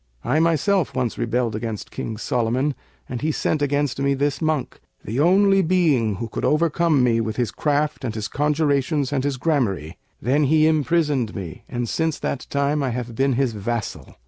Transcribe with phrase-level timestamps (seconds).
[0.23, 2.73] I myself once rebelled against King Solomon
[3.07, 7.35] and he sent against me this monk, the only being who could overcome me with
[7.35, 12.47] his craft and his conjurations and his gramarye; then he imprisoned me, and since that
[12.49, 14.15] time I have been his vassal.